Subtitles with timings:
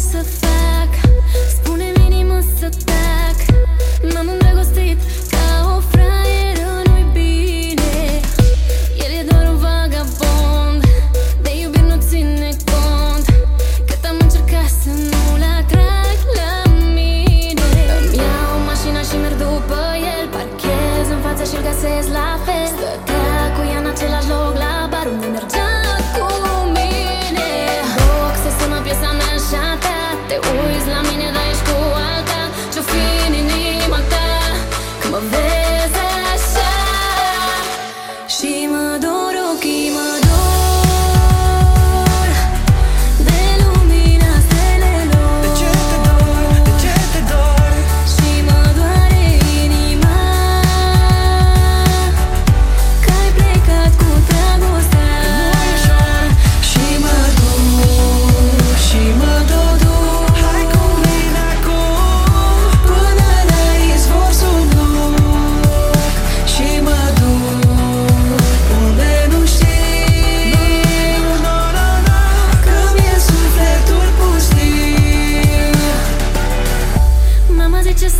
[0.00, 0.39] The.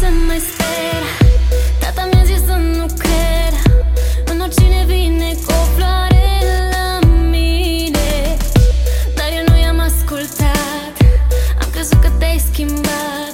[0.00, 1.02] Să mai sper.
[1.80, 3.54] Tata mi-a zis să nu cred.
[4.24, 6.28] În oricine vine cu o floare
[6.70, 6.98] la
[7.30, 8.36] mine.
[9.14, 10.94] Dar eu nu i-am ascultat.
[11.60, 13.29] Am crezut că te-ai schimbat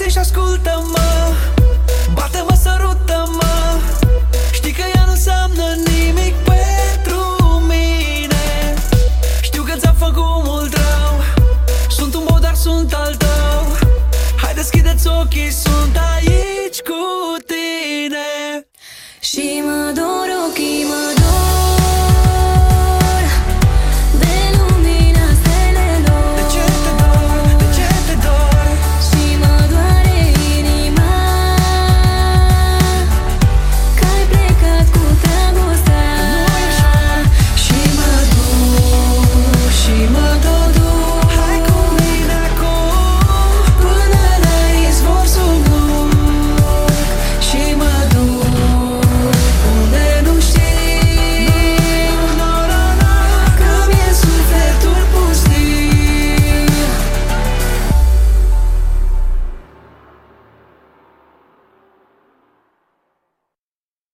[0.00, 1.34] Stați puțin și ascultă-mă.
[2.12, 3.80] Bate-mă, sărută-mă.
[4.52, 7.20] Știi că ea nu înseamnă nimic pentru
[7.68, 8.74] mine.
[9.40, 11.20] Știu că ți-am făcut mult rău.
[11.88, 13.76] Sunt un bou, dar sunt al tău.
[14.36, 16.39] Hai deschide-ți ochii, sunt aici